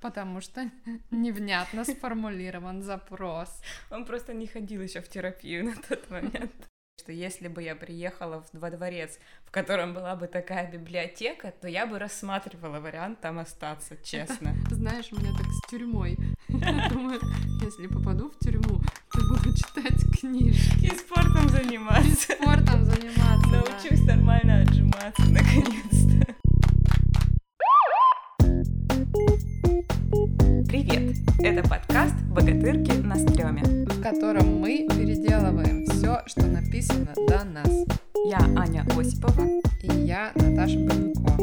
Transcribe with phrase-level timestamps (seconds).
[0.00, 0.70] Потому что
[1.10, 3.62] невнятно сформулирован запрос.
[3.90, 6.52] Он просто не ходил еще в терапию на тот момент.
[6.98, 11.68] Что если бы я приехала в во дворец, в котором была бы такая библиотека, то
[11.68, 14.54] я бы рассматривала вариант там остаться, честно.
[14.70, 16.16] Знаешь, у меня так с тюрьмой.
[16.48, 17.20] Я думаю,
[17.62, 18.80] если попаду в тюрьму,
[19.12, 20.86] то буду читать книжки.
[20.86, 22.32] И спортом заниматься.
[22.32, 23.48] И спортом заниматься.
[23.50, 26.45] Научусь нормально отжиматься, наконец-то.
[30.68, 31.16] Привет!
[31.38, 33.62] Это подкаст «Богатырки на стреме».
[33.86, 37.70] в котором мы переделываем все, что написано до нас.
[38.28, 39.46] Я Аня Осипова.
[39.82, 41.40] И я Наташа Банько.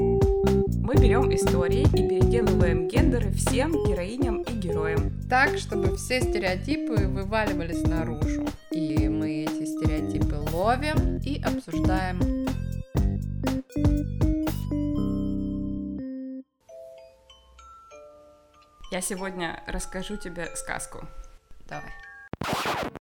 [0.82, 5.14] Мы берем истории и переделываем гендеры всем героиням и героям.
[5.30, 8.46] Так, чтобы все стереотипы вываливались наружу.
[8.72, 12.20] И мы эти стереотипы ловим и обсуждаем.
[18.94, 21.08] Я сегодня расскажу тебе сказку.
[21.68, 21.90] Давай.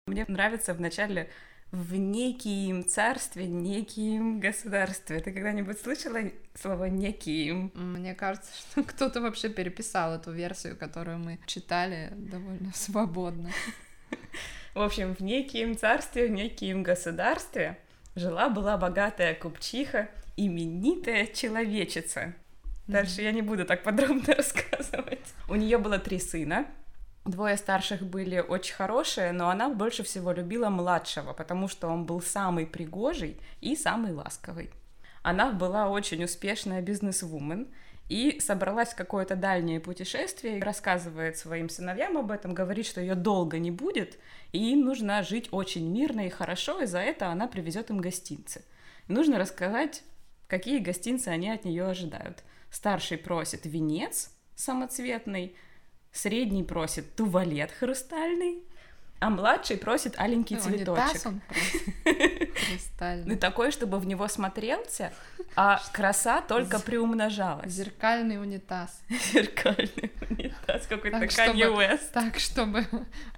[0.08, 1.30] Мне нравится вначале
[1.70, 5.20] в неким царстве, неким государстве.
[5.20, 6.18] Ты когда-нибудь слышала
[6.60, 7.70] слово неким?
[7.76, 13.52] Мне кажется, что кто-то вообще переписал эту версию, которую мы читали довольно свободно.
[14.74, 17.78] В общем, в неким царстве, в неким государстве
[18.16, 22.34] жила-была богатая купчиха, именитая человечица.
[22.86, 25.34] Дальше я не буду так подробно рассказывать.
[25.48, 26.66] У нее было три сына.
[27.24, 32.20] Двое старших были очень хорошие, но она больше всего любила младшего, потому что он был
[32.20, 34.70] самый пригожий и самый ласковый.
[35.22, 37.66] Она была очень успешная бизнес-вумен
[38.08, 43.16] и собралась в какое-то дальнее путешествие, и рассказывает своим сыновьям об этом, говорит, что ее
[43.16, 44.20] долго не будет,
[44.52, 48.64] и им нужно жить очень мирно и хорошо, и за это она привезет им гостинцы.
[49.08, 50.04] Нужно рассказать,
[50.46, 52.44] какие гостинцы они от нее ожидают.
[52.76, 55.56] Старший просит венец самоцветный,
[56.12, 58.62] средний просит туалет хрустальный,
[59.18, 61.24] а младший просит аленький Ну, цветочек.
[61.24, 61.40] он.
[62.04, 63.32] Хрустальный.
[63.34, 65.10] Ну, такой, чтобы в него смотрелся,
[65.56, 67.72] а краса только приумножалась.
[67.72, 69.00] Зеркальный унитаз.
[69.32, 71.18] Зеркальный унитаз, какой-то.
[72.12, 72.84] Так, чтобы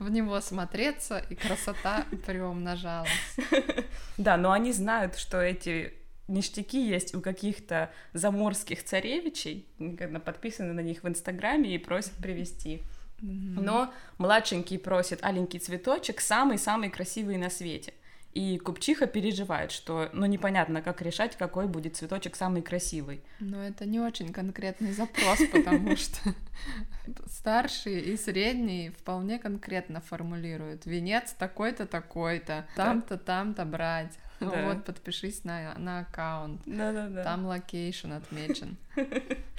[0.00, 3.36] в него смотреться, и красота приумножалась.
[4.16, 5.94] Да, но они знают, что эти
[6.28, 9.66] ништяки есть у каких-то заморских царевичей,
[10.24, 12.82] подписаны на них в Инстаграме и просят привезти.
[13.20, 17.94] Но младшенький просит аленький цветочек, самый-самый красивый на свете.
[18.34, 23.22] И купчиха переживает, что, ну, непонятно, как решать, какой будет цветочек самый красивый.
[23.40, 26.34] Но это не очень конкретный запрос, потому что
[27.26, 30.86] старший и средний вполне конкретно формулируют.
[30.86, 34.12] Венец такой-то, такой-то, там-то, там-то брать.
[34.49, 34.69] Да.
[34.69, 36.62] Вот, подпишись на, на аккаунт.
[36.65, 37.25] Да-да-да.
[37.25, 38.76] Там location отмечен.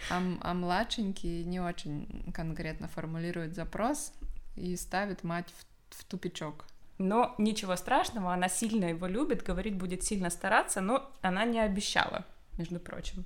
[0.09, 4.13] А, а младшенький не очень конкретно формулирует запрос
[4.55, 6.65] и ставит мать в, в тупичок.
[6.97, 12.25] Но ничего страшного, она сильно его любит, говорит, будет сильно стараться, но она не обещала,
[12.59, 13.25] между прочим.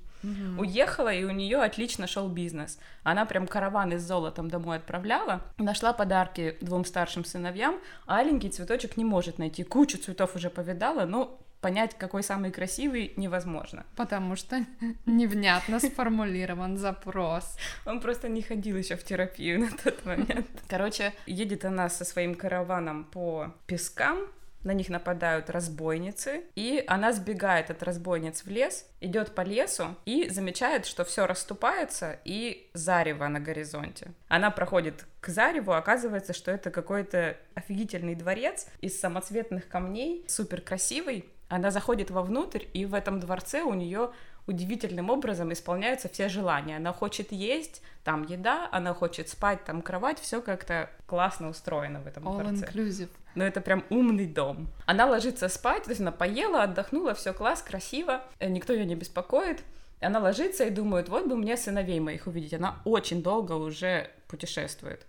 [0.58, 2.78] Уехала, и у нее отлично шел бизнес.
[3.02, 8.96] Она прям караваны с золотом домой отправляла, нашла подарки двум старшим сыновьям, а аленький цветочек
[8.96, 9.64] не может найти.
[9.64, 13.84] Кучу цветов уже повидала, но понять, какой самый красивый, невозможно.
[13.96, 14.66] Потому что
[15.06, 17.56] невнятно сформулирован запрос.
[17.86, 20.46] Он просто не ходил еще в терапию на тот момент.
[20.68, 24.18] Короче, едет она со своим караваном по пескам,
[24.64, 30.28] на них нападают разбойницы, и она сбегает от разбойниц в лес, идет по лесу и
[30.30, 34.12] замечает, что все расступается и зарево на горизонте.
[34.28, 41.26] Она проходит к зареву, оказывается, что это какой-то офигительный дворец из самоцветных камней, супер красивый.
[41.48, 44.10] Она заходит вовнутрь, и в этом дворце у нее
[44.46, 46.76] удивительным образом исполняются все желания.
[46.76, 52.06] Она хочет есть, там еда, она хочет спать, там кровать, все как-то классно устроено в
[52.06, 52.66] этом All дворце.
[52.66, 53.08] inclusive.
[53.34, 54.68] Но это прям умный дом.
[54.86, 58.94] Она ложится спать, то есть она поела, отдохнула, все класс, красиво, э, никто ее не
[58.94, 59.62] беспокоит.
[60.00, 62.52] Она ложится и думает, вот бы мне сыновей моих увидеть.
[62.52, 65.06] Она очень долго уже путешествует.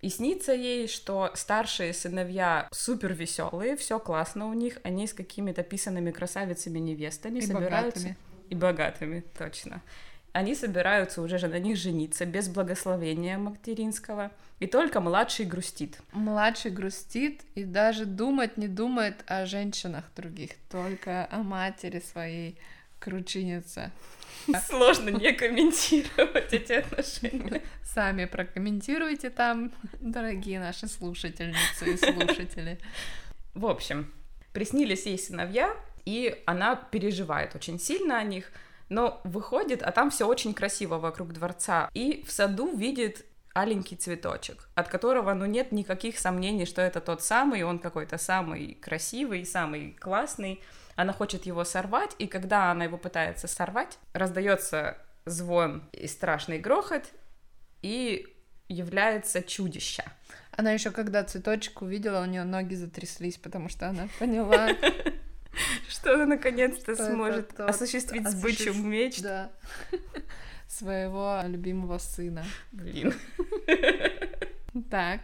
[0.00, 5.62] И снится ей, что старшие сыновья супер веселые, все классно у них, они с какими-то
[5.62, 8.16] писанными красавицами невестами И собираются богатыми.
[8.50, 9.82] И богатыми, точно.
[10.32, 16.00] Они собираются уже же на них жениться без благословения материнского, и только младший грустит.
[16.12, 22.58] Младший грустит и даже думать не думает о женщинах других, только о матери своей
[22.98, 23.92] кручинице.
[24.66, 27.62] Сложно не комментировать эти отношения.
[27.82, 32.78] Сами прокомментируйте там, дорогие наши слушательницы и слушатели.
[33.54, 34.12] В общем,
[34.52, 38.50] приснились ей сыновья, и она переживает очень сильно о них,
[38.88, 41.90] но выходит, а там все очень красиво вокруг дворца.
[41.94, 43.24] И в саду видит
[43.54, 48.74] аленький цветочек, от которого, ну, нет никаких сомнений, что это тот самый, он какой-то самый
[48.74, 50.60] красивый, самый классный.
[50.96, 57.04] Она хочет его сорвать, и когда она его пытается сорвать, раздается звон и страшный грохот,
[57.82, 58.26] и
[58.68, 60.04] является чудище.
[60.52, 64.68] Она еще когда цветочек увидела, у нее ноги затряслись, потому что она поняла,
[65.88, 69.20] что она наконец-то сможет осуществить сбычу меч.
[69.20, 69.50] Да.
[70.68, 72.44] Своего любимого сына.
[72.72, 73.14] Блин.
[74.90, 75.20] Так.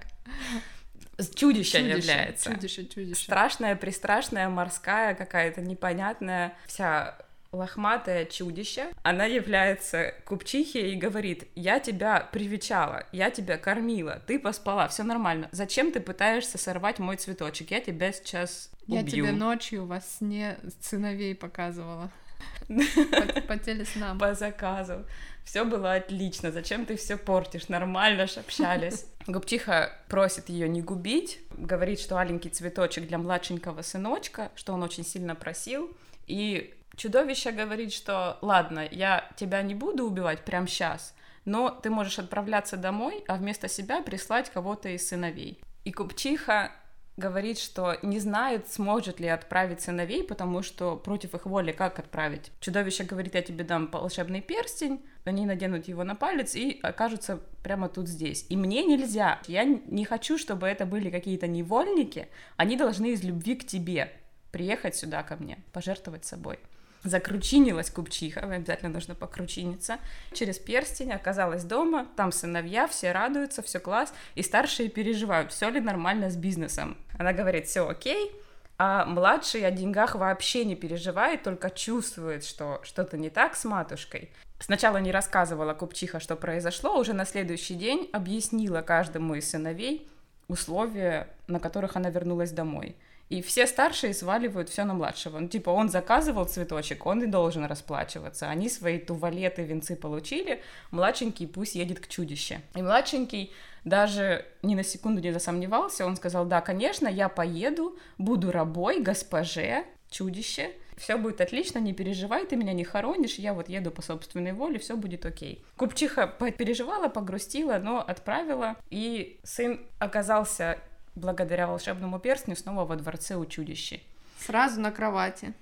[1.35, 2.53] Чудище, чудище является.
[2.53, 3.25] Чудище, чудище.
[3.25, 7.19] Страшная, пристрашная, морская какая-то непонятная вся
[7.53, 14.89] лохматое чудище, она является купчихе и говорит, я тебя привечала, я тебя кормила, ты поспала,
[14.89, 15.49] все нормально.
[15.53, 17.71] Зачем ты пытаешься сорвать мой цветочек?
[17.71, 19.01] Я тебя сейчас убью.
[19.01, 22.11] Я тебе ночью во сне сыновей показывала.
[22.69, 24.19] По, по телеснам.
[24.19, 25.05] По заказу.
[25.45, 26.53] Все было отлично.
[26.53, 27.69] Зачем ты все портишь?
[27.69, 29.07] Нормально ж общались.
[29.27, 35.05] Губчиха просит ее не губить, говорит, что аленький цветочек для младшенького сыночка, что он очень
[35.05, 35.91] сильно просил.
[36.27, 41.15] И Чудовище говорит, что ладно, я тебя не буду убивать прямо сейчас,
[41.45, 45.61] но ты можешь отправляться домой, а вместо себя прислать кого-то из сыновей.
[45.85, 46.73] И Купчиха
[47.17, 52.51] говорит, что не знает, сможет ли отправить сыновей, потому что против их воли как отправить.
[52.61, 57.89] Чудовище говорит, я тебе дам волшебный перстень, они наденут его на палец и окажутся прямо
[57.89, 58.47] тут здесь.
[58.49, 59.41] И мне нельзя.
[59.47, 62.29] Я не хочу, чтобы это были какие-то невольники.
[62.57, 64.13] Они должны из любви к тебе
[64.51, 66.59] приехать сюда ко мне, пожертвовать собой.
[67.03, 69.99] Закручинилась купчиха, обязательно нужно покручиниться.
[70.33, 75.81] Через перстень оказалась дома, там сыновья, все радуются, все класс, и старшие переживают, все ли
[75.81, 76.99] нормально с бизнесом.
[77.19, 78.31] Она говорит, все окей,
[78.77, 84.31] а младший о деньгах вообще не переживает, только чувствует, что что-то не так с матушкой.
[84.59, 90.07] Сначала не рассказывала купчиха, что произошло, уже на следующий день объяснила каждому из сыновей
[90.49, 92.97] условия, на которых она вернулась домой.
[93.31, 95.39] И все старшие сваливают все на младшего.
[95.39, 98.51] Ну, типа, он заказывал цветочек, он и должен расплачиваться.
[98.51, 100.61] Они свои туалеты, венцы получили,
[100.91, 102.61] младшенький пусть едет к чудище.
[102.75, 103.53] И младшенький
[103.85, 109.85] даже ни на секунду не засомневался, он сказал, да, конечно, я поеду, буду рабой, госпоже,
[110.11, 114.53] чудище, все будет отлично, не переживай, ты меня не хоронишь, я вот еду по собственной
[114.53, 115.65] воле, все будет окей.
[115.77, 120.79] Купчиха переживала, погрустила, но отправила, и сын оказался
[121.15, 124.01] благодаря волшебному перстню снова во дворце у чудища.
[124.39, 125.53] Сразу на кровати.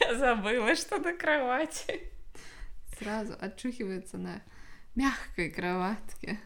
[0.00, 2.10] Я забыла, что на кровати.
[2.98, 4.42] Сразу отчухивается на
[4.94, 6.38] мягкой кроватке.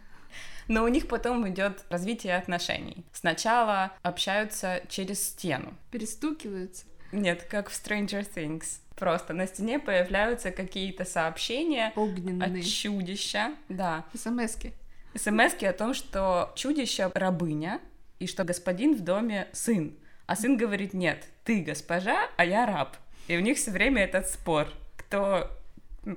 [0.68, 3.04] Но у них потом идет развитие отношений.
[3.12, 5.74] Сначала общаются через стену.
[5.90, 6.86] Перестукиваются.
[7.12, 8.80] Нет, как в Stranger Things.
[8.96, 12.60] Просто на стене появляются какие-то сообщения Огненные.
[12.60, 13.54] от чудища.
[13.68, 14.04] Да.
[14.14, 14.72] СМСки
[15.16, 17.80] смс о том, что чудище рабыня,
[18.18, 19.96] и что господин в доме сын.
[20.26, 22.96] А сын говорит, нет, ты госпожа, а я раб.
[23.28, 25.50] И у них все время этот спор, кто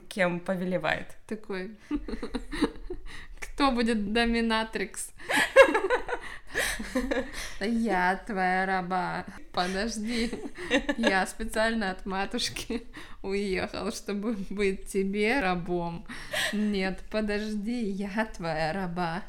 [0.07, 1.07] кем повелевает.
[1.27, 1.71] Такой,
[3.39, 5.11] кто будет доминатрикс?
[7.59, 9.25] Я твоя раба.
[9.51, 10.31] Подожди.
[10.97, 12.83] Я специально от матушки
[13.21, 16.05] уехал, чтобы быть тебе рабом.
[16.53, 19.23] Нет, подожди, я твоя раба.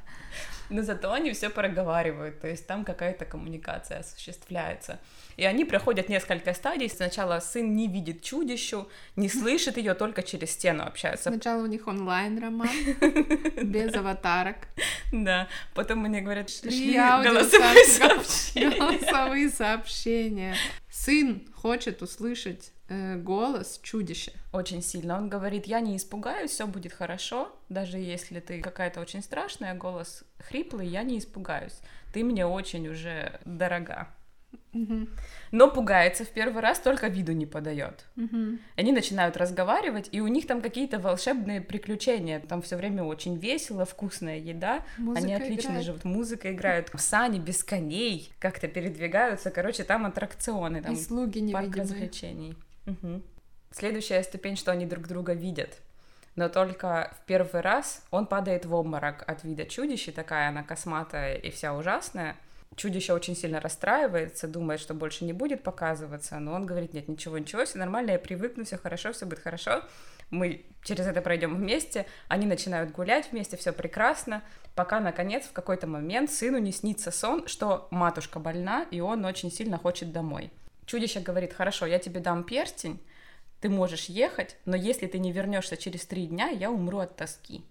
[0.71, 5.01] Но зато они все проговаривают, то есть там какая-то коммуникация осуществляется.
[5.37, 6.89] И они проходят несколько стадий.
[6.89, 11.31] Сначала сын не видит чудищу, не слышит ее, только через стену общаются.
[11.31, 12.69] Сначала у них онлайн-роман,
[13.63, 14.57] без аватарок.
[15.13, 18.79] Да, потом они говорят, шли голосовые сообщения.
[18.79, 20.55] Голосовые сообщения.
[20.91, 24.33] Сын хочет услышать э, голос чудища.
[24.53, 25.17] Очень сильно.
[25.17, 30.25] Он говорит, я не испугаюсь, все будет хорошо, даже если ты какая-то очень страшная, голос
[30.39, 31.79] хриплый, я не испугаюсь.
[32.13, 34.09] Ты мне очень уже дорога.
[34.73, 35.09] Угу.
[35.51, 38.05] Но пугается в первый раз, только виду не подает.
[38.17, 38.59] Угу.
[38.77, 42.41] Они начинают разговаривать, и у них там какие-то волшебные приключения.
[42.41, 44.85] Там все время очень весело, вкусная еда.
[44.99, 45.85] Музыка Они отлично играет.
[45.85, 46.05] живут.
[46.05, 46.91] Музыка играет.
[46.97, 49.51] Сани без коней как-то передвигаются.
[49.51, 50.83] Короче, там аттракционы.
[50.83, 52.55] Там И слуги парк развлечений.
[52.87, 53.23] Угу.
[53.73, 55.79] Следующая ступень, что они друг друга видят.
[56.37, 61.35] Но только в первый раз он падает в обморок от вида чудища, такая она косматая
[61.35, 62.37] и вся ужасная.
[62.77, 67.37] Чудище очень сильно расстраивается, думает, что больше не будет показываться, но он говорит, нет, ничего,
[67.37, 69.83] ничего, все нормально, я привыкну, все хорошо, все будет хорошо.
[70.31, 74.43] Мы через это пройдем вместе, они начинают гулять вместе, все прекрасно,
[74.77, 79.51] пока, наконец, в какой-то момент сыну не снится сон, что матушка больна, и он очень
[79.51, 80.53] сильно хочет домой.
[80.87, 83.01] Чудище говорит, хорошо, я тебе дам перстень,
[83.61, 87.65] ты можешь ехать, но если ты не вернешься через три дня, я умру от тоски.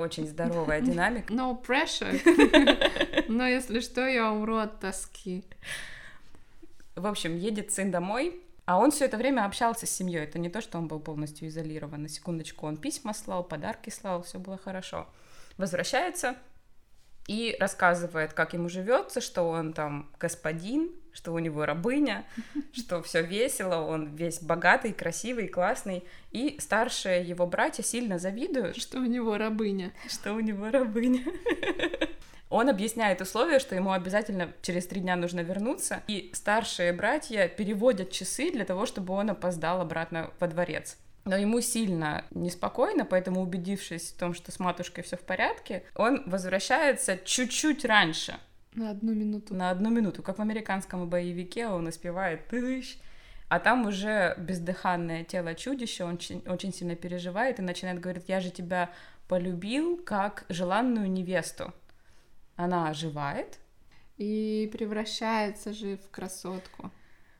[0.00, 1.32] Очень здоровая динамика.
[1.32, 2.16] No pressure.
[3.28, 5.44] Но если что, я умру от тоски.
[6.96, 10.24] В общем, едет сын домой, а он все это время общался с семьей.
[10.24, 12.02] Это не то, что он был полностью изолирован.
[12.02, 15.06] На секундочку он письма слал, подарки слал, все было хорошо.
[15.56, 16.36] Возвращается
[17.26, 22.24] и рассказывает, как ему живется, что он там господин, что у него рабыня,
[22.72, 26.04] что все весело, он весь богатый, красивый, классный.
[26.32, 28.76] И старшие его братья сильно завидуют.
[28.76, 29.92] Что у него рабыня.
[30.08, 31.24] Что у него рабыня.
[32.50, 38.10] Он объясняет условия, что ему обязательно через три дня нужно вернуться, и старшие братья переводят
[38.10, 40.98] часы для того, чтобы он опоздал обратно во дворец.
[41.24, 46.22] Но ему сильно неспокойно, поэтому, убедившись в том, что с матушкой все в порядке, он
[46.26, 48.40] возвращается чуть-чуть раньше.
[48.74, 49.54] На одну минуту.
[49.54, 50.22] На одну минуту.
[50.22, 52.98] Как в американском боевике он успевает тыщ,
[53.48, 58.40] а там уже бездыханное тело чудища, он очень, очень сильно переживает и начинает говорить, я
[58.40, 58.90] же тебя
[59.26, 61.72] полюбил как желанную невесту
[62.60, 63.58] она оживает.
[64.16, 66.90] И превращается же в красотку.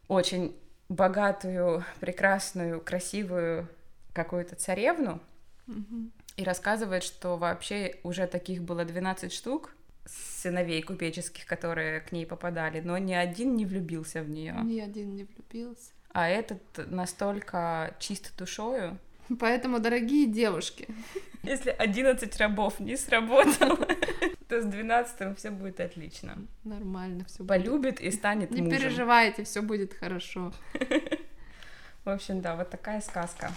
[0.09, 0.57] Очень
[0.89, 3.69] богатую, прекрасную, красивую
[4.15, 5.21] какую-то царевну.
[5.69, 6.11] Угу.
[6.37, 9.75] И рассказывает, что вообще уже таких было 12 штук
[10.11, 14.57] сыновей купеческих, которые к ней попадали, но ни один не влюбился в нее.
[14.63, 15.93] Ни один не влюбился.
[16.13, 18.99] А этот настолько чист душою.
[19.39, 20.89] Поэтому, дорогие девушки,
[21.43, 23.87] если 11 рабов не сработало,
[24.49, 26.37] то с 12 все будет отлично.
[26.65, 28.79] Нормально все Полюбит и станет Не мужем.
[28.79, 30.53] переживайте, все будет хорошо.
[32.05, 33.53] В общем, да, вот такая сказка.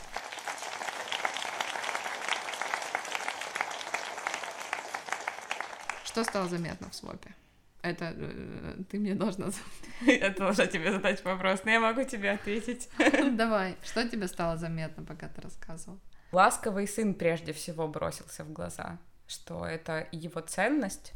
[6.13, 7.35] Что стало заметно в свопе?
[7.81, 9.49] Это э, ты мне должна...
[10.05, 12.89] Я должна тебе задать вопрос, но я могу тебе ответить.
[13.31, 15.99] Давай, что тебе стало заметно, пока ты рассказывал?
[16.31, 21.13] Ласковый сын прежде всего бросился в глаза что это его ценность,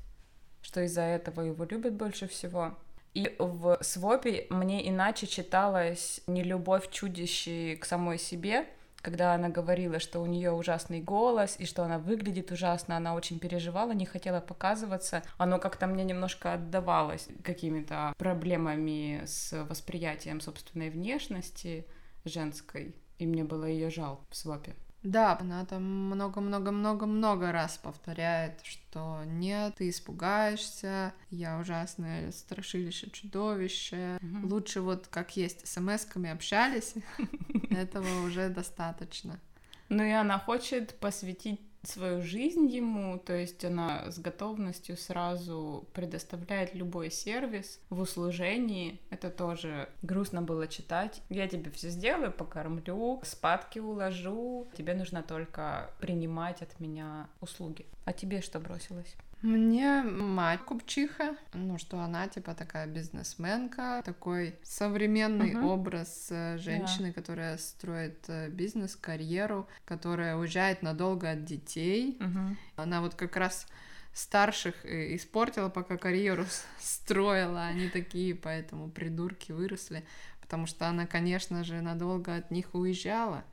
[0.61, 2.77] что из-за этого его любят больше всего.
[3.13, 8.67] И в свопе мне иначе читалась не любовь чудищей к самой себе,
[9.07, 13.39] когда она говорила, что у нее ужасный голос и что она выглядит ужасно, она очень
[13.39, 15.23] переживала, не хотела показываться.
[15.37, 21.87] Оно как-то мне немножко отдавалось какими-то проблемами с восприятием собственной внешности
[22.25, 24.75] женской, и мне было ее жал в свопе.
[25.07, 34.19] Да, она там много-много-много-много раз повторяет, что нет, ты испугаешься, я ужасное страшилище, чудовище.
[34.21, 34.47] Угу.
[34.49, 36.95] Лучше вот как есть смс-ками общались,
[37.69, 39.39] этого уже достаточно.
[39.87, 46.75] Ну и она хочет посвятить свою жизнь ему, то есть она с готовностью сразу предоставляет
[46.75, 48.99] любой сервис в услужении.
[49.09, 51.21] Это тоже грустно было читать.
[51.29, 54.67] Я тебе все сделаю, покормлю, спадки уложу.
[54.77, 57.85] Тебе нужно только принимать от меня услуги.
[58.05, 59.15] А тебе что бросилось?
[59.41, 65.65] Мне мать купчиха, ну что она типа такая бизнесменка, такой современный uh-huh.
[65.65, 67.13] образ э, женщины, yeah.
[67.13, 72.17] которая строит э, бизнес, карьеру, которая уезжает надолго от детей.
[72.19, 72.55] Uh-huh.
[72.77, 73.67] Она вот как раз
[74.13, 76.45] старших испортила, пока карьеру
[76.79, 80.03] строила, они такие, поэтому придурки выросли,
[80.41, 83.43] потому что она, конечно же, надолго от них уезжала.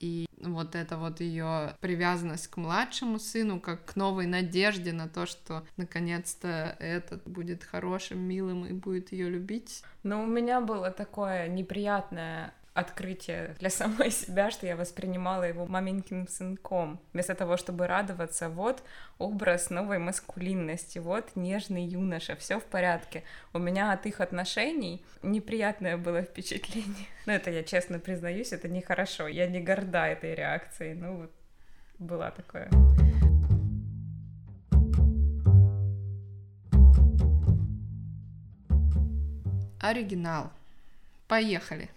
[0.00, 5.26] И вот эта вот ее привязанность к младшему сыну, как к новой надежде на то,
[5.26, 9.82] что наконец-то этот будет хорошим, милым и будет ее любить.
[10.02, 16.28] Но у меня было такое неприятное открытие для самой себя, что я воспринимала его маменьким
[16.28, 17.00] сынком.
[17.12, 18.82] Вместо того, чтобы радоваться, вот
[19.18, 23.24] образ новой маскулинности, вот нежный юноша, все в порядке.
[23.52, 27.06] У меня от их отношений неприятное было впечатление.
[27.26, 29.28] Но это я честно признаюсь, это нехорошо.
[29.28, 30.94] Я не горда этой реакцией.
[30.94, 31.32] Ну вот,
[31.98, 32.70] была такое.
[39.80, 40.52] Оригинал.
[41.26, 41.88] Поехали.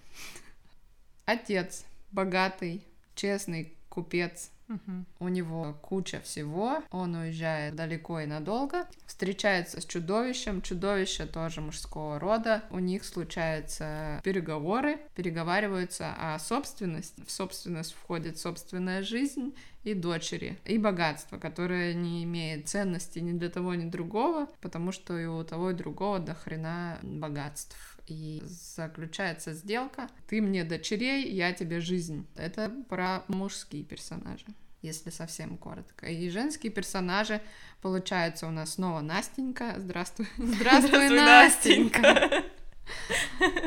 [1.26, 4.50] Отец богатый, честный купец.
[4.70, 5.06] Угу.
[5.20, 12.18] У него куча всего, он уезжает далеко и надолго, встречается с чудовищем, чудовище тоже мужского
[12.18, 19.54] рода, у них случаются переговоры, переговариваются о собственности, в собственность входит собственная жизнь
[19.84, 25.18] и дочери, и богатство, которое не имеет ценности ни для того, ни другого, потому что
[25.20, 30.10] и у того, и другого до хрена богатств и заключается сделка.
[30.28, 32.28] Ты мне дочерей, я тебе жизнь.
[32.36, 34.46] Это про мужские персонажи
[34.84, 36.08] если совсем коротко.
[36.08, 37.42] И женские персонажи,
[37.82, 39.76] получается, у нас снова Настенька.
[39.78, 40.28] Здравствуй.
[40.38, 42.44] Здравствуй, Здравствуй Настенька.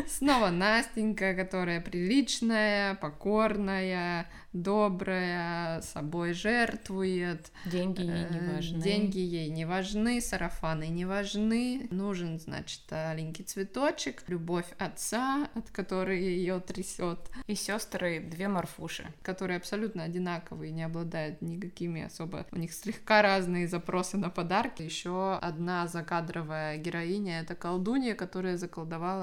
[0.09, 7.51] Снова Настенька, которая приличная, покорная, добрая, собой жертвует.
[7.67, 8.81] Деньги ей не Э, важны.
[8.83, 11.89] Деньги ей не важны, сарафаны не важны.
[11.91, 19.07] Нужен, значит, аленький цветочек, любовь отца, от которой ее трясет, И сестры две Марфуши.
[19.23, 22.47] которые абсолютно одинаковые, не обладают никакими особо.
[22.53, 24.83] У них слегка разные запросы на подарки.
[24.83, 29.16] Еще одна закадровая героиня это колдунья, которая заколдовала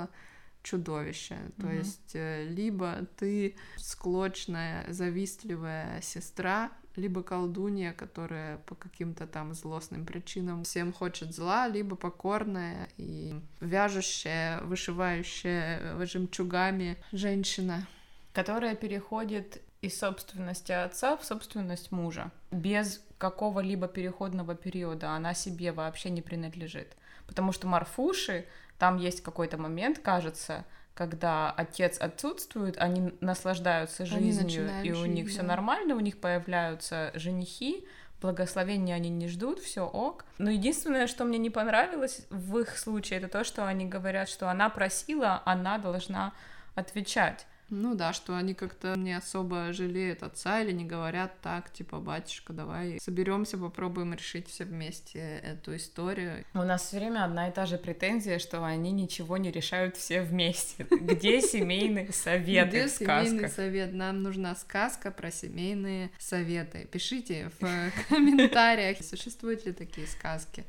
[0.63, 1.37] чудовище.
[1.59, 10.05] То есть э, либо ты склочная, завистливая сестра, либо колдунья, которая по каким-то там злостным
[10.05, 17.85] причинам всем хочет зла, либо покорная и вяжущая, вышивающая э, жемчугами женщина.
[18.31, 22.31] которая переходит из собственности отца в собственность мужа.
[22.51, 26.95] Без какого-либо переходного периода она себе вообще не принадлежит.
[27.27, 28.45] Потому что Марфуши,
[28.83, 34.95] там есть какой-то момент, кажется, когда отец отсутствует, они наслаждаются Они жизнью, начинают и у
[34.95, 35.47] жить, них все да.
[35.47, 37.87] нормально, у них появляются женихи,
[38.19, 40.25] благословения они не ждут, все ок.
[40.37, 44.49] Но единственное, что мне не понравилось в их случае, это то, что они говорят, что
[44.49, 46.33] она просила, она должна
[46.75, 47.47] отвечать.
[47.75, 52.53] Ну да, что они как-то не особо жалеют отца или не говорят так, типа, батюшка,
[52.53, 56.45] давай соберемся, попробуем решить все вместе эту историю.
[56.53, 60.21] У нас все время одна и та же претензия, что они ничего не решают все
[60.21, 60.85] вместе.
[60.91, 63.91] Где семейные советы Где семейный совет?
[63.93, 66.87] Нам нужна сказка про семейные советы.
[66.91, 70.63] Пишите в комментариях, существуют ли такие сказки.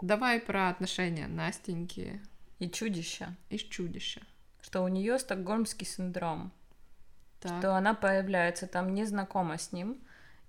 [0.00, 2.20] Давай про отношения Настеньки
[2.62, 4.20] И чудища, и чудища.
[4.60, 6.52] что у нее стокгольмский синдром,
[7.40, 7.58] Так.
[7.58, 9.98] что она появляется там незнакома с ним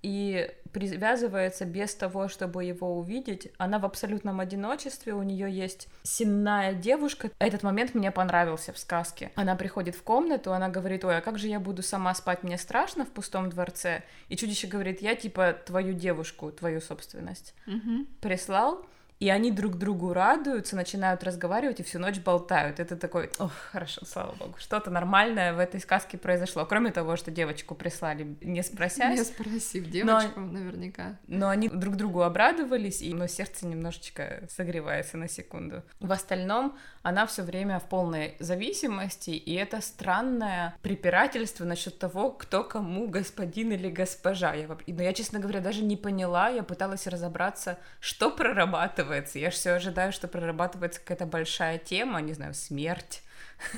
[0.04, 3.52] и привязывается без того, чтобы его увидеть.
[3.58, 7.32] Она в абсолютном одиночестве, у нее есть сенная девушка.
[7.40, 9.32] Этот момент мне понравился в сказке.
[9.36, 12.58] Она приходит в комнату, она говорит, ой, а как же я буду сама спать, мне
[12.60, 14.04] страшно в пустом дворце.
[14.30, 18.06] И чудище говорит, я типа твою девушку, твою собственность Мгм.
[18.22, 18.86] прислал,
[19.24, 22.82] и они друг другу радуются, начинают разговаривать и всю ночь болтают.
[22.82, 26.66] Это такой, ох, хорошо, слава богу, что-то нормальное в этой сказке произошло.
[26.66, 31.16] Кроме того, что девочку прислали, не спросясь, Не спросив девочку, наверняка.
[31.28, 35.84] но они друг другу обрадовались, и но сердце немножечко согревается на секунду.
[36.02, 42.64] В остальном она все время в полной зависимости, и это странное препирательство насчет того, кто
[42.64, 44.54] кому господин или госпожа.
[44.54, 49.38] Я, но я, честно говоря, даже не поняла, я пыталась разобраться, что прорабатывается.
[49.38, 53.22] Я все ожидаю, что прорабатывается какая-то большая тема, не знаю, смерть.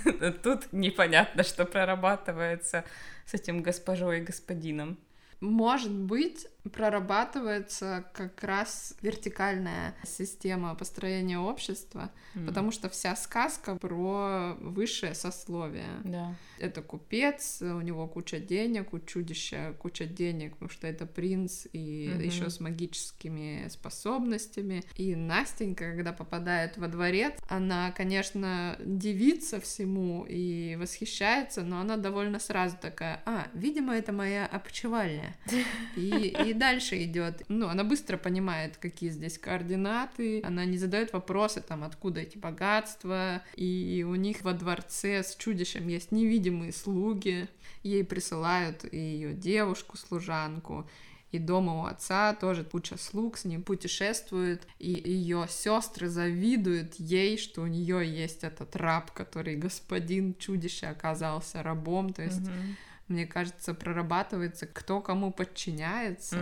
[0.43, 2.83] Тут непонятно, что прорабатывается
[3.25, 4.99] с этим госпожой и господином.
[5.45, 12.47] Может быть, прорабатывается как раз вертикальная система построения общества, М.
[12.47, 15.85] потому что вся сказка про высшее сословие.
[16.03, 16.35] Да.
[16.57, 22.11] Это купец, у него куча денег, у чудища куча денег, потому что это принц и
[22.15, 22.23] Мгм.
[22.23, 24.83] еще с магическими способностями.
[24.95, 32.39] И Настенька, когда попадает во дворец, она, конечно, дивится всему и восхищается, но она довольно
[32.39, 35.34] сразу такая, а, видимо, это моя опочивальня.
[35.95, 37.43] И, и дальше идет.
[37.47, 40.41] Ну, она быстро понимает, какие здесь координаты.
[40.43, 43.41] Она не задает вопросы, там, откуда эти богатства.
[43.55, 47.47] И у них во дворце с чудищем есть невидимые слуги.
[47.83, 50.89] Ей присылают и ее девушку, служанку.
[51.31, 57.37] И дома у отца тоже куча слуг с ним путешествует, и ее сестры завидуют ей,
[57.37, 62.13] что у нее есть этот раб, который господин чудище оказался рабом.
[62.13, 62.77] То есть Мгм.
[63.07, 66.37] Мне кажется, прорабатывается, кто кому подчиняется,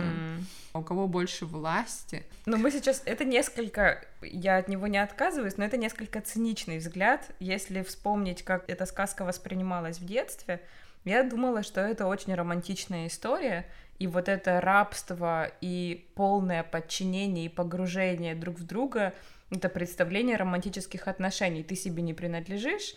[0.72, 2.24] а у кого больше власти.
[2.46, 3.02] Но мы сейчас...
[3.04, 4.04] Это несколько...
[4.22, 7.30] Я от него не отказываюсь, но это несколько циничный взгляд.
[7.38, 10.62] Если вспомнить, как эта сказка воспринималась в детстве,
[11.04, 13.66] я думала, что это очень романтичная история,
[13.98, 19.12] и вот это рабство и полное подчинение и погружение друг в друга—
[19.50, 21.62] это представление романтических отношений.
[21.62, 22.94] Ты себе не принадлежишь,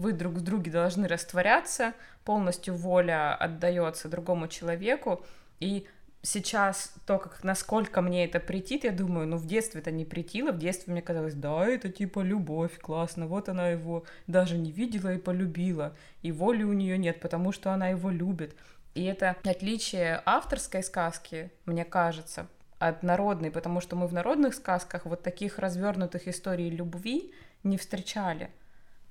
[0.00, 1.92] вы друг в друге должны растворяться,
[2.24, 5.24] полностью воля отдается другому человеку,
[5.60, 5.86] и
[6.22, 10.52] сейчас то, как насколько мне это претит, я думаю, ну в детстве это не претило,
[10.52, 15.14] в детстве мне казалось, да, это типа любовь, классно, вот она его даже не видела
[15.14, 18.54] и полюбила, и воли у нее нет, потому что она его любит.
[18.94, 22.46] И это отличие авторской сказки, мне кажется,
[22.78, 27.32] от народной, потому что мы в народных сказках вот таких развернутых историй любви
[27.62, 28.50] не встречали.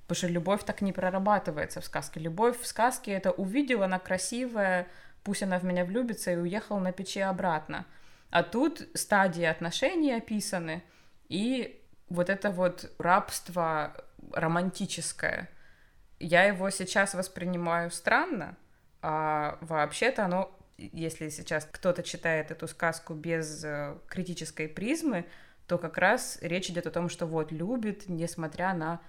[0.09, 2.19] Потому что любовь так не прорабатывается в сказке.
[2.19, 4.87] Любовь в сказке это увидела, она красивая,
[5.23, 7.85] пусть она в меня влюбится и уехала на печи обратно.
[8.31, 10.81] А тут стадии отношений описаны,
[11.27, 15.47] и вот это вот рабство романтическое,
[16.19, 18.57] я его сейчас воспринимаю странно,
[19.03, 25.27] а вообще-то оно, если сейчас кто-то читает эту сказку без э, критической призмы,
[25.67, 29.01] то как раз речь идет о том, что вот любит, несмотря на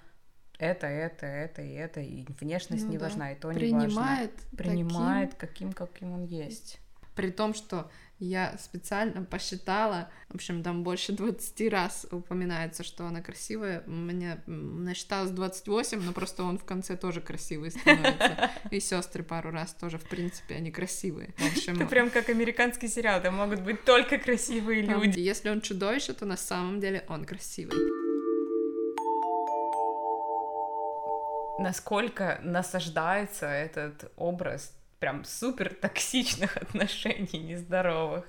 [0.61, 3.07] это, это, это и это, и внешность ну, не да.
[3.07, 4.57] важна, и то принимает не важно.
[4.57, 5.73] Принимает таким...
[5.73, 6.79] каким, каким он есть.
[7.14, 13.23] При том, что я специально посчитала, в общем, там больше 20 раз упоминается, что она
[13.23, 13.83] красивая.
[13.87, 18.51] Меня насчиталось 28, но просто он в конце тоже красивый становится.
[18.70, 21.35] И сестры пару раз тоже, в принципе, они красивые.
[21.38, 25.18] В общем, Это прям как американский сериал, там могут быть только красивые люди.
[25.18, 28.00] Если он чудовище, то на самом деле он красивый.
[31.61, 38.27] Насколько насаждается этот образ прям супер токсичных отношений нездоровых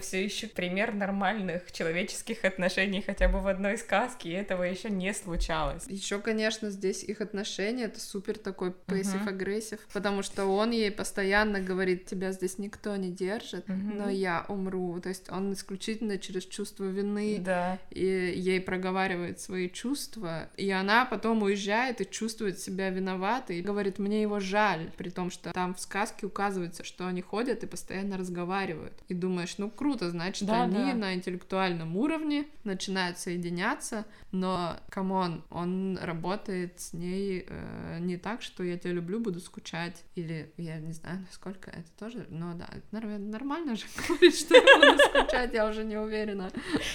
[0.00, 5.14] все еще пример нормальных человеческих отношений хотя бы в одной сказке, и этого еще не
[5.14, 5.86] случалось.
[5.86, 9.92] Еще, конечно, здесь их отношения это супер такой passive-aggressive, uh-huh.
[9.92, 13.94] потому что он ей постоянно говорит, тебя здесь никто не держит, uh-huh.
[13.94, 15.00] но я умру.
[15.00, 17.78] То есть он исключительно через чувство вины да.
[17.90, 23.98] и ей проговаривает свои чувства, и она потом уезжает и чувствует себя виноватой, и говорит,
[23.98, 28.16] мне его жаль, при том, что там в сказке указывается, что они ходят и постоянно
[28.16, 28.94] разговаривают.
[29.08, 30.94] И думаешь, ну круто, значит, да, они да.
[30.94, 38.42] на интеллектуальном уровне начинают соединяться, но, come on, он работает с ней э, не так,
[38.42, 42.68] что я тебя люблю, буду скучать, или я не знаю, насколько это тоже, но да,
[42.72, 46.50] это нормально же говорить, что я буду скучать, я уже не уверена.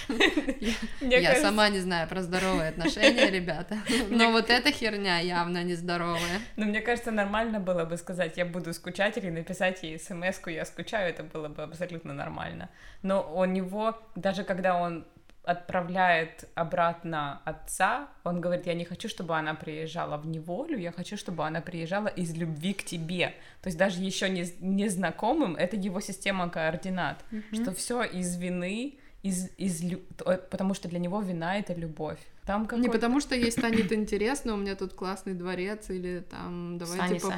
[1.00, 3.78] Я сама не знаю про здоровые отношения, ребята,
[4.10, 6.40] но вот эта херня явно нездоровая.
[6.56, 10.64] Но мне кажется, нормально было бы сказать, я буду скучать, или написать ей смс я
[10.64, 12.68] скучаю, это было бы абсолютно нормально
[13.02, 15.04] но у него, даже когда он
[15.44, 21.16] отправляет обратно отца, он говорит, я не хочу, чтобы она приезжала в неволю, я хочу,
[21.16, 23.34] чтобы она приезжала из любви к тебе.
[23.60, 27.62] То есть даже еще не, незнакомым, это его система координат, mm-hmm.
[27.62, 29.82] что все из вины, из, из,
[30.16, 32.20] потому что для него вина— это любовь.
[32.44, 37.20] Там Не потому что ей станет интересно, у меня тут классный дворец, или там давайте
[37.20, 37.32] поп-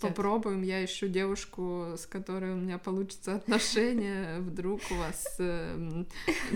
[0.00, 6.04] попробуем, я ищу девушку, с которой у меня получится отношения, вдруг у вас э,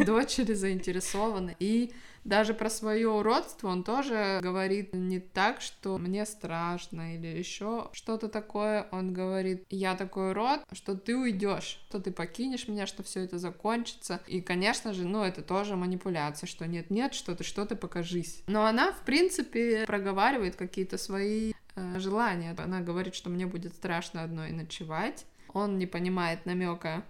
[0.05, 1.57] дочери заинтересованы.
[1.59, 1.93] И
[2.25, 8.29] даже про свое уродство он тоже говорит не так, что мне страшно или еще что-то
[8.29, 8.89] такое.
[8.93, 13.39] Он говорит, я такой урод, что ты уйдешь, что ты покинешь меня, что все это
[13.39, 14.21] закончится.
[14.27, 18.43] И, конечно же, ну, это тоже манипуляция, что нет-нет, что ты что-то покажись.
[18.47, 22.55] Но она, в принципе, проговаривает какие-то свои э, желания.
[22.57, 27.05] Она говорит, что мне будет страшно одной ночевать, он не понимает намека,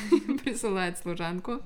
[0.42, 1.60] присылает служанку.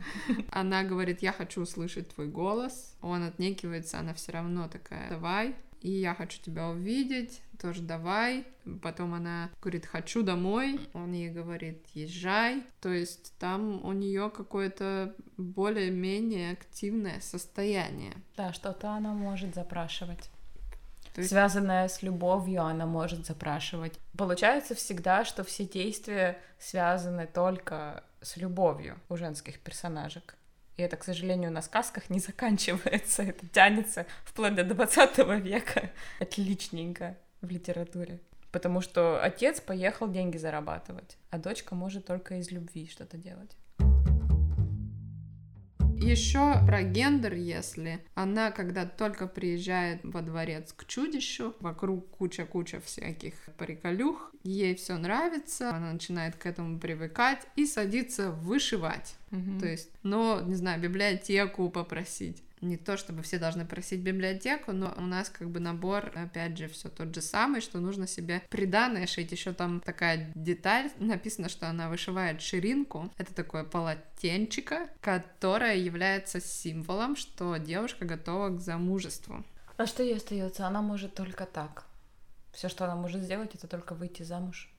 [0.51, 2.97] Она говорит, я хочу услышать твой голос.
[3.01, 5.55] Он отнекивается, она все равно такая, давай.
[5.81, 8.47] И я хочу тебя увидеть, тоже давай.
[8.83, 10.81] Потом она говорит, хочу домой.
[10.93, 12.65] Он ей говорит, езжай.
[12.81, 18.15] То есть там у нее какое-то более-менее активное состояние.
[18.37, 20.31] Да, что-то она может запрашивать
[21.21, 21.31] есть...
[21.31, 23.99] связанная с любовью, она может запрашивать.
[24.17, 30.37] Получается всегда, что все действия связаны только с любовью у женских персонажек.
[30.77, 33.23] И это, к сожалению, на сказках не заканчивается.
[33.23, 35.91] Это тянется вплоть до 20 века.
[36.21, 38.21] Отличненько в литературе.
[38.51, 43.57] Потому что отец поехал деньги зарабатывать, а дочка может только из любви что-то делать.
[46.01, 53.35] Еще про гендер, если она, когда только приезжает во дворец к чудищу, вокруг куча-куча всяких
[53.57, 59.17] приколюх, ей все нравится, она начинает к этому привыкать и садится вышивать.
[59.33, 59.61] Угу.
[59.61, 64.93] То есть, ну, не знаю, библиотеку попросить не то чтобы все должны просить библиотеку, но
[64.97, 69.07] у нас как бы набор, опять же, все тот же самый, что нужно себе приданное
[69.07, 69.33] шить.
[69.33, 73.13] Еще там такая деталь, написано, что она вышивает ширинку.
[73.17, 79.45] Это такое полотенчико, которое является символом, что девушка готова к замужеству.
[79.77, 80.67] А что ей остается?
[80.67, 81.87] Она может только так.
[82.53, 84.73] Все, что она может сделать, это только выйти замуж.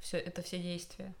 [0.00, 1.14] Все, это все действия.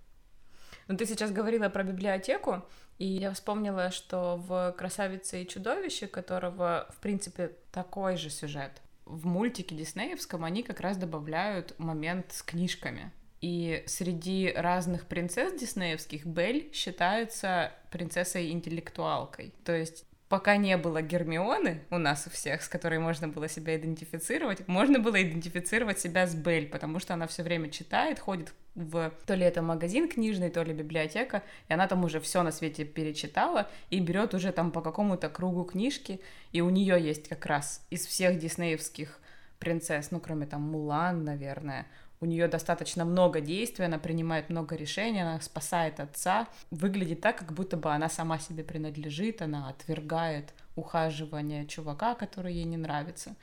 [0.88, 2.64] Но ты сейчас говорила про библиотеку,
[2.98, 9.26] и я вспомнила, что в «Красавице и чудовище», которого, в принципе, такой же сюжет, в
[9.26, 13.12] мультике диснеевском они как раз добавляют момент с книжками.
[13.40, 19.52] И среди разных принцесс диснеевских Бель считается принцессой-интеллектуалкой.
[19.64, 23.76] То есть пока не было Гермионы у нас у всех, с которой можно было себя
[23.76, 29.12] идентифицировать, можно было идентифицировать себя с Бель, потому что она все время читает, ходит в
[29.26, 32.84] то ли это магазин книжный, то ли библиотека, и она там уже все на свете
[32.84, 36.20] перечитала и берет уже там по какому-то кругу книжки,
[36.52, 39.20] и у нее есть как раз из всех диснеевских
[39.58, 41.86] принцесс, ну кроме там Мулан, наверное,
[42.24, 46.48] у нее достаточно много действий, она принимает много решений, она спасает отца.
[46.70, 52.64] Выглядит так, как будто бы она сама себе принадлежит, она отвергает ухаживание чувака, который ей
[52.64, 53.36] не нравится.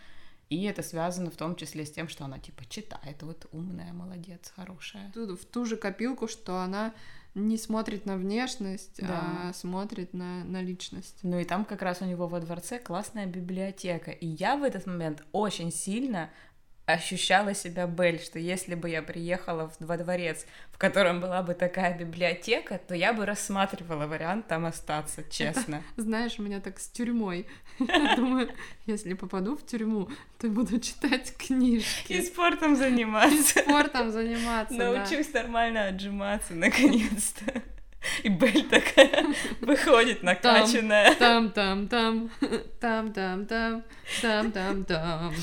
[0.49, 4.51] И это связано в том числе с тем, что она типа читает, вот умная, молодец,
[4.55, 5.11] хорошая.
[5.13, 6.93] Тут в ту же копилку, что она
[7.35, 9.49] не смотрит на внешность, Да.
[9.49, 11.19] а смотрит на, на личность.
[11.21, 14.11] Ну и там как раз у него во дворце классная библиотека.
[14.11, 16.29] И я в этот момент очень сильно
[16.93, 21.53] ощущала себя Бель, что если бы я приехала в, во дворец, в котором была бы
[21.53, 25.83] такая библиотека, то я бы рассматривала вариант там остаться, честно.
[25.97, 27.47] Знаешь, у меня так с тюрьмой.
[27.79, 28.49] Я думаю,
[28.85, 32.13] если попаду в тюрьму, то буду читать книжки.
[32.13, 33.59] И спортом заниматься.
[33.61, 34.73] Спортом заниматься.
[34.77, 37.61] Научусь нормально отжиматься, наконец-то.
[38.23, 39.25] И Бель такая
[39.61, 41.15] выходит накачанная.
[41.15, 42.31] Там, там, там,
[42.79, 43.83] там, там, там,
[44.21, 45.33] там, там, там.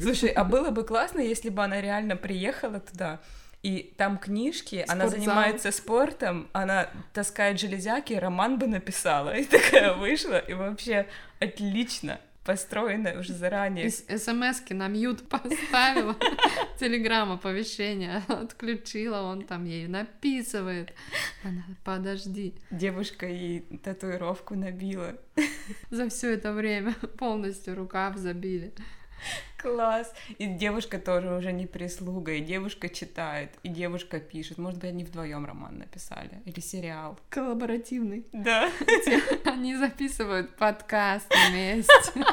[0.00, 3.20] Слушай, а было бы классно, если бы она реально приехала туда,
[3.62, 5.10] и там книжки, она Спортзал.
[5.10, 9.34] занимается спортом, она таскает железяки, роман бы написала.
[9.36, 11.06] И такая вышла, и вообще
[11.40, 13.90] отлично построено уже заранее.
[13.90, 16.16] СМС-ки на мьют поставила,
[16.78, 20.92] телеграм оповещение отключила, он там ей написывает.
[21.42, 25.16] Она, подожди, Девушка ей татуировку набила.
[25.90, 28.72] за все это время полностью рукав забили.
[29.56, 30.12] Класс.
[30.38, 34.58] И девушка тоже уже не прислуга, и девушка читает, и девушка пишет.
[34.58, 36.42] Может быть, они вдвоем роман написали.
[36.44, 37.18] Или сериал.
[37.30, 38.26] Коллаборативный.
[38.32, 38.70] Да.
[39.44, 42.24] Они записывают подкаст вместе.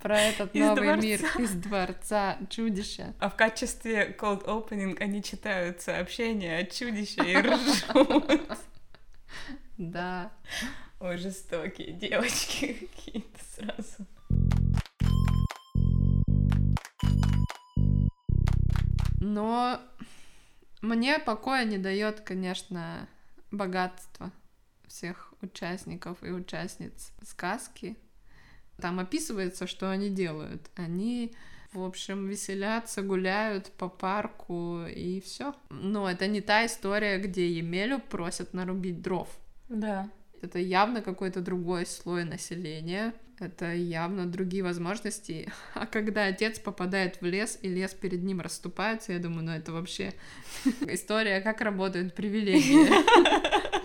[0.00, 1.02] Про этот Из новый дворца.
[1.02, 3.14] мир из дворца чудища.
[3.18, 8.58] А в качестве cold opening они читают сообщения от чудища и ржут.
[9.78, 10.30] Да.
[11.00, 14.06] Ой, жестокие девочки какие-то сразу.
[19.28, 19.78] Но
[20.80, 23.06] мне покоя не дает, конечно,
[23.50, 24.32] богатство
[24.86, 27.98] всех участников и участниц сказки.
[28.80, 30.70] Там описывается, что они делают.
[30.76, 31.34] Они,
[31.74, 35.54] в общем, веселятся, гуляют по парку и все.
[35.68, 39.28] Но это не та история, где Емелю просят нарубить дров.
[39.68, 40.08] Да.
[40.40, 43.12] Это явно какой-то другой слой населения.
[43.40, 45.52] Это явно другие возможности.
[45.74, 49.72] А когда отец попадает в лес, и лес перед ним расступается, я думаю, ну это
[49.72, 50.12] вообще
[50.88, 52.88] история, как работают привилегии.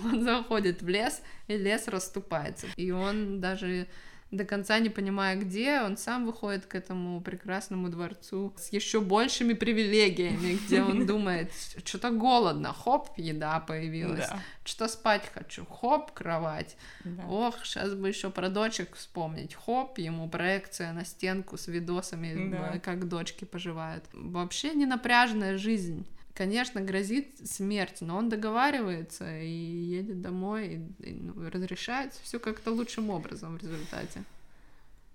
[0.06, 2.68] Он заходит в лес, и лес расступается.
[2.76, 3.88] И он даже
[4.34, 9.54] до конца не понимая где, он сам выходит к этому прекрасному дворцу с еще большими
[9.54, 11.52] привилегиями, где он думает,
[11.86, 14.40] что-то голодно, хоп, еда появилась, Да.
[14.66, 17.26] что спать хочу, хоп, кровать, да.
[17.28, 22.72] ох, сейчас бы еще про дочек вспомнить, хоп, ему проекция на стенку с видосами, Да.
[22.76, 24.04] э, как дочки поживают.
[24.14, 26.06] Вообще не напряженная жизнь.
[26.34, 32.72] Конечно, грозит смерть, но он договаривается и едет домой, и, и, ну, разрешается все как-то
[32.72, 34.24] лучшим образом в результате.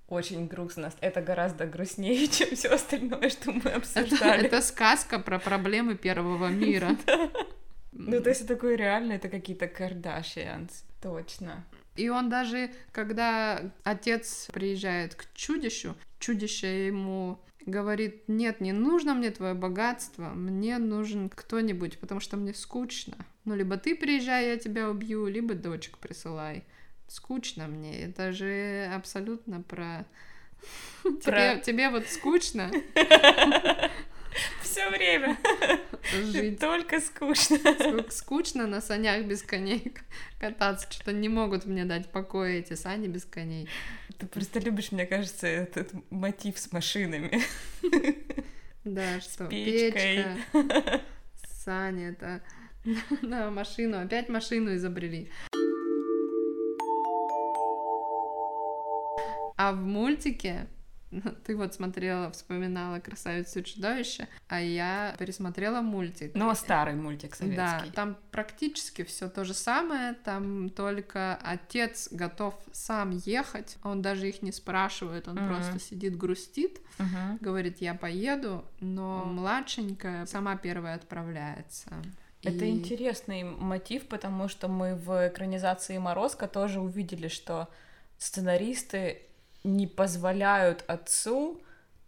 [0.09, 0.93] Очень грустно.
[1.01, 4.47] Это гораздо грустнее, чем все остальное, что мы Это, обсуждали.
[4.47, 6.97] это сказка про проблемы первого мира.
[7.93, 10.85] Ну, то есть такое реально, это какие-то Кардашьянс.
[11.03, 11.65] Точно.
[11.97, 19.31] И он даже, когда отец приезжает к чудищу, чудище ему говорит, нет, не нужно мне
[19.31, 23.17] твое богатство, мне нужен кто-нибудь, потому что мне скучно.
[23.45, 26.65] Ну, либо ты приезжай, я тебя убью, либо дочек присылай.
[27.07, 30.07] Скучно мне, это же абсолютно про...
[31.05, 32.71] Тебе, тебе вот скучно
[34.63, 35.37] Все время.
[36.13, 37.57] жить, Только скучно.
[37.57, 39.93] Ск- скучно на санях без коней
[40.41, 43.69] кататься, что-то не могут мне дать покоя эти сани без коней.
[44.19, 47.41] Ты просто любишь, мне кажется, этот мотив с машинами.
[48.85, 49.93] Да, что печкой.
[50.53, 51.03] печка,
[51.65, 52.43] сани, это
[53.23, 55.31] да, машину, опять машину изобрели.
[59.57, 60.67] А в мультике
[61.45, 66.33] ты вот смотрела, вспоминала «Красавицу и чудовище», а я пересмотрела мультик.
[66.35, 67.93] Ну, старый мультик Да, советский.
[67.93, 74.43] там практически все то же самое, там только отец готов сам ехать, он даже их
[74.43, 75.47] не спрашивает, он Мгм.
[75.49, 77.39] просто сидит, грустит, Мгм.
[77.41, 81.91] говорит, я поеду, но младшенькая сама первая отправляется.
[82.45, 87.69] Это И- интересный мотив, потому что мы в экранизации Морозко тоже увидели, что
[88.17, 89.23] сценаристы
[89.69, 91.61] не позволяют отцу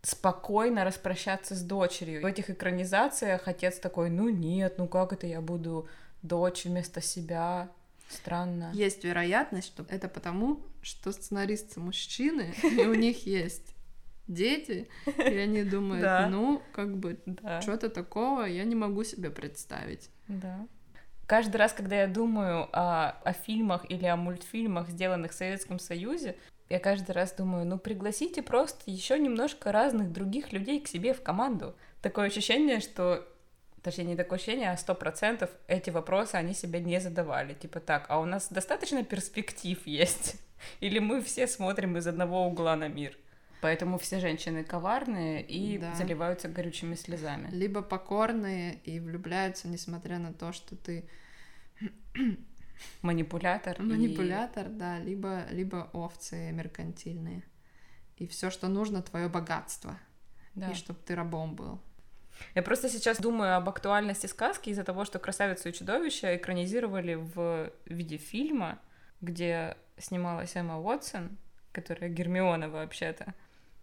[0.03, 2.23] спокойно распрощаться с дочерью.
[2.23, 5.89] В этих экранизациях отец такой, ну нет, ну как это я буду
[6.23, 7.69] дочь вместо себя?
[8.09, 8.71] Странно.
[8.75, 13.75] Есть вероятность, что это потому, что сценаристы мужчины, и у них есть
[14.27, 16.29] дети, и они думают, Да.
[16.29, 17.61] ну, как бы, Да.
[17.61, 20.11] что-то такого я не могу себе представить.
[20.29, 20.67] Да.
[21.27, 26.37] Каждый раз, когда я думаю о, о фильмах или о мультфильмах, сделанных в Советском Союзе,
[26.71, 31.21] я каждый раз думаю, ну пригласите просто еще немножко разных других людей к себе в
[31.23, 31.75] команду.
[32.01, 33.27] Такое ощущение, что
[33.83, 37.55] точнее не такое ощущение, а сто процентов эти вопросы они себе не задавали.
[37.55, 40.37] Типа так, а у нас достаточно перспектив есть?
[40.81, 43.17] Или мы все смотрим из одного угла на мир?
[43.63, 45.93] Поэтому все женщины коварные и Да.
[45.95, 47.49] заливаются горючими слезами.
[47.51, 51.05] Либо покорные и влюбляются, несмотря на то, что ты
[53.03, 53.81] Манипулятор.
[53.81, 57.43] и- манипулятор, да, либо, либо овцы меркантильные.
[58.17, 59.99] И все, что нужно, твое богатство.
[60.55, 60.71] Да.
[60.71, 61.81] И чтобы ты рабом был.
[62.55, 67.71] Я просто сейчас думаю об актуальности сказки из-за того, что «Красавицу и чудовище» экранизировали в
[67.87, 68.79] виде фильма,
[69.21, 71.37] где снималась Эмма Уотсон,
[71.73, 73.35] которая Гермиона вообще-то.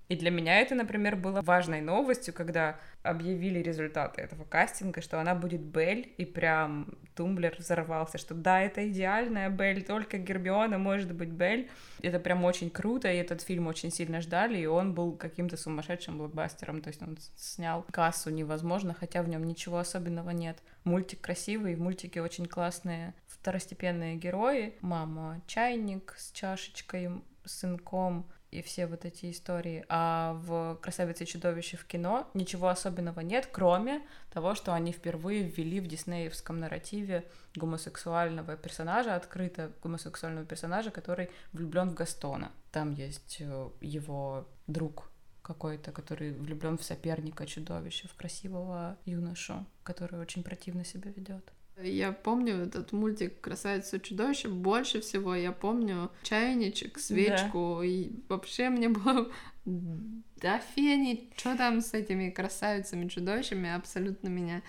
[0.10, 5.36] И для меня это, например, было важной новостью, когда объявили результаты этого кастинга, что она
[5.36, 11.30] будет Белль, и прям Tumblr взорвался, что да, это идеальная Белль, только Гермиона может быть
[11.30, 11.68] Белль.
[12.02, 16.18] Это прям очень круто, и этот фильм очень сильно ждали, и он был каким-то сумасшедшим
[16.18, 20.58] блокбастером, то есть он снял кассу невозможно, хотя в нем ничего особенного нет.
[20.84, 24.76] Мультик красивый, в мультике очень классные второстепенные герои.
[24.82, 27.10] Мама чайник с чашечкой,
[27.46, 28.26] сынком,
[28.58, 29.86] и все вот эти истории.
[29.90, 35.44] А в «Красавице и чудовище» в кино ничего особенного нет, кроме того, что они впервые
[35.44, 42.52] ввели в диснеевском нарративе гомосексуального персонажа, открыто гомосексуального персонажа, который влюблен в Гастона.
[42.72, 45.10] Там есть э, его друг
[45.42, 51.54] какой-то, который влюблен в соперника чудовища, в красивого юношу, который очень противно себя ведет.
[51.84, 54.48] Я помню этот мультик «Красавица и чудовище».
[54.48, 57.82] Больше всего я помню чайничек, свечку.
[57.84, 59.30] И вообще мне было
[59.66, 64.64] да фени, что там с этими красавицами, чудовищами, абсолютно меня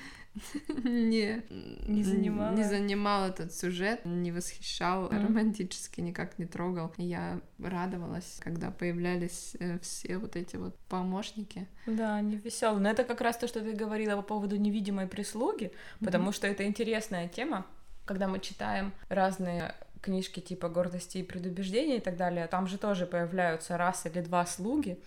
[0.85, 1.43] не,
[1.87, 2.55] Не занимало?
[2.55, 5.27] не занимал этот сюжет, не восхищал, Мгм.
[5.27, 6.93] романтически никак не трогал.
[6.97, 11.67] Я радовалась, когда появлялись э, все вот эти вот помощники.
[11.87, 12.81] Да, они веселые.
[12.81, 16.65] Но это как раз то, что ты говорила по поводу невидимой прислуги, потому что это
[16.65, 17.67] интересная тема,
[18.05, 23.05] когда мы читаем разные книжки типа «Гордости и предубеждения» и так далее, там же тоже
[23.07, 24.99] появляются раз или два слуги,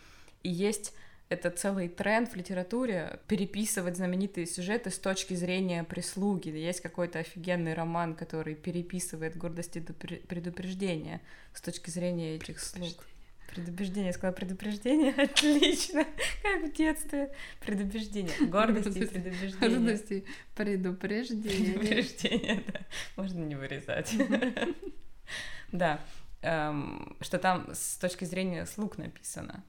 [0.43, 0.93] и есть
[1.31, 6.49] это целый тренд в литературе переписывать знаменитые сюжеты с точки зрения прислуги.
[6.49, 11.21] Есть какой-то офигенный роман, который переписывает «Гордость и предупре- предупреждение»
[11.53, 13.05] с точки зрения этих слуг.
[13.49, 16.05] Предубеждение, я сказала предупреждение, отлично,
[16.43, 17.33] как в детстве.
[17.61, 19.69] Предубеждение, гордость и предубеждение.
[19.69, 21.79] Гордость и предупреждение.
[21.79, 22.81] Предупреждение, да.
[23.15, 24.13] Можно не вырезать.
[25.71, 26.01] Да,
[26.41, 29.63] эм, что там с точки зрения слуг написано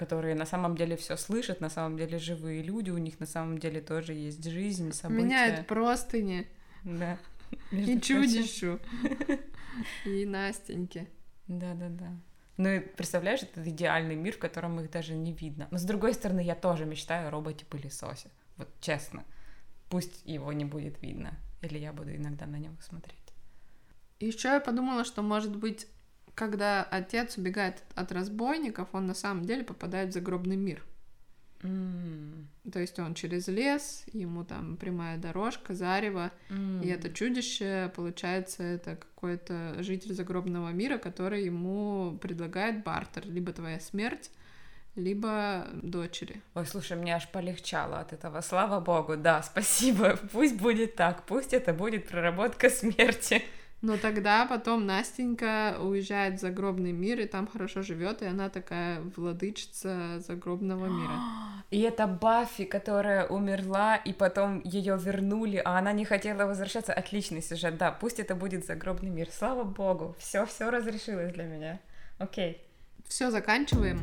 [0.00, 3.58] которые на самом деле все слышат, на самом деле живые люди, у них на самом
[3.58, 5.24] деле тоже есть жизнь, события.
[5.24, 6.46] Меняют простыни
[6.84, 7.18] Да.
[7.70, 8.80] и чудищу.
[10.06, 11.06] И Настеньке.
[11.48, 12.18] Да-да-да.
[12.56, 15.68] Ну и представляешь, это идеальный мир, в котором их даже не видно.
[15.70, 18.30] Но с другой стороны, я тоже мечтаю о роботе-пылесосе.
[18.56, 19.22] Вот честно.
[19.90, 21.38] Пусть его не будет видно.
[21.60, 23.18] Или я буду иногда на него смотреть.
[24.18, 25.86] Еще я подумала, что, может быть,
[26.34, 30.82] когда отец убегает от разбойников, он на самом деле попадает в загробный мир.
[31.62, 36.80] М, То есть он через лес, ему там прямая дорожка, зарево, м.
[36.80, 43.78] и это чудище, получается, это какой-то житель загробного мира, который ему предлагает бартер, либо твоя
[43.80, 44.30] смерть,
[44.96, 46.40] либо дочери.
[46.54, 48.40] Ой, слушай, мне аж полегчало от этого.
[48.40, 50.18] Слава богу, да, спасибо.
[50.32, 53.42] Пусть будет так, пусть это будет проработка смерти.
[53.82, 59.00] Но тогда потом Настенька уезжает в загробный мир, и там хорошо живет, и она такая
[59.16, 61.14] владычица загробного мира.
[61.70, 66.92] И это Баффи, которая умерла, и потом ее вернули, а она не хотела возвращаться.
[66.92, 69.28] Отличный сюжет, да, пусть это будет загробный мир.
[69.30, 71.78] Слава богу, все, все разрешилось для меня.
[72.18, 72.60] Окей,
[73.06, 74.00] Все, заканчиваем.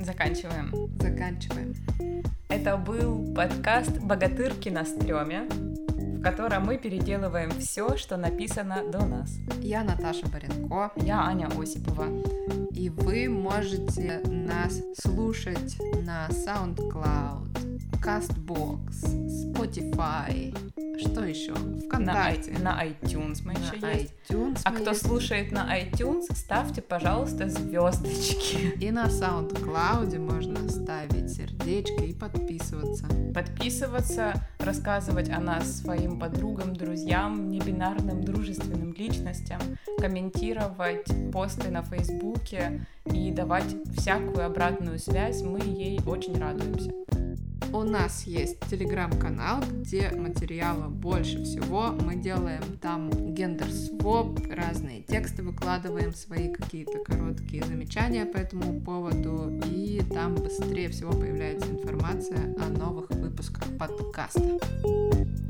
[0.00, 0.72] заканчиваем.
[1.00, 1.74] Заканчиваем.
[2.48, 5.48] Это был подкаст «Богатырки на стреме»,
[6.18, 9.38] в котором мы переделываем все, что написано до нас.
[9.60, 12.06] Я Наташа Баренко, Я Аня Осипова.
[12.72, 17.57] и вы можете нас слушать на SoundCloud,
[18.02, 20.54] CastBox, Spotify,
[21.00, 21.52] Что еще?
[21.52, 22.50] На, ВКонтакте.
[22.52, 24.14] i- на iTunes мы еще На есть.
[24.28, 25.06] iTunes А кто есть.
[25.06, 28.74] слушает на iTunes, ставьте, пожалуйста, звездочки.
[28.80, 33.06] И на SoundCloud можно ставить сердечко и подписываться.
[33.34, 39.60] Подписываться, рассказывать о нас своим подругам, друзьям, небинарным дружественным личностям,
[40.00, 45.42] комментировать посты на Фейсбуке и давать всякую обратную связь.
[45.42, 46.92] Мы ей очень радуемся.
[47.72, 51.90] У нас есть телеграм-канал, где материала больше всего.
[52.04, 59.60] Мы делаем там гендер-своп, разные тексты выкладываем, свои какие-то короткие замечания по этому поводу.
[59.66, 64.58] И там быстрее всего появляется информация о новых выпусках подкаста.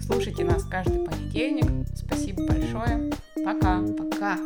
[0.00, 1.86] Слушайте нас каждый понедельник.
[1.94, 3.12] Спасибо большое.
[3.44, 3.82] Пока.
[3.96, 4.38] Пока!